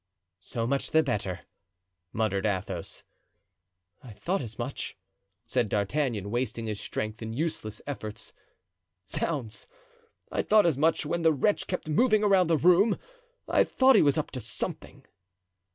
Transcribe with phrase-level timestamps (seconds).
[0.39, 1.41] "So much the better,"
[2.11, 3.03] muttered Athos.
[4.01, 4.97] "I thought as much,"
[5.45, 8.33] said D'Artagnan, wasting his strength in useless efforts.
[9.07, 9.67] "Zounds,
[10.31, 12.97] I thought as much when the wretch kept moving around the room.
[13.47, 15.05] I thought he was up to something."